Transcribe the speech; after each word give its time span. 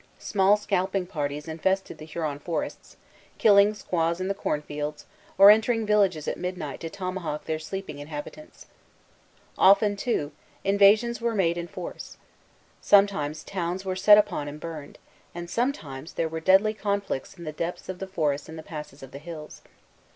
Small 0.17 0.57
scalping 0.57 1.05
parties 1.05 1.47
infested 1.47 1.99
the 1.99 2.05
Huron 2.07 2.39
forests, 2.39 2.97
killing 3.37 3.75
squaws 3.75 4.19
in 4.19 4.27
the 4.29 4.33
cornfields, 4.33 5.05
or 5.37 5.51
entering 5.51 5.85
villages 5.85 6.27
at 6.27 6.39
midnight 6.39 6.79
to 6.79 6.89
tomahawk 6.89 7.45
their 7.45 7.59
sleeping 7.59 7.99
inhabitants. 7.99 8.65
Often, 9.59 9.97
too, 9.97 10.31
invasions 10.63 11.21
were 11.21 11.35
made 11.35 11.55
in 11.55 11.67
force. 11.67 12.17
Sometimes 12.81 13.43
towns 13.43 13.85
were 13.85 13.95
set 13.95 14.17
upon 14.17 14.47
and 14.47 14.59
burned, 14.59 14.97
and 15.35 15.47
sometimes 15.51 16.13
there 16.13 16.27
were 16.27 16.39
deadly 16.39 16.73
conflicts 16.73 17.37
in 17.37 17.43
the 17.43 17.51
depths 17.51 17.87
of 17.87 17.99
the 17.99 18.07
forests 18.07 18.49
and 18.49 18.57
the 18.57 18.63
passes 18.63 19.03
of 19.03 19.11
the 19.11 19.19
hills. 19.19 19.61